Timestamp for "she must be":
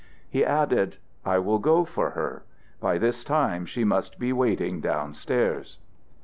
3.67-4.33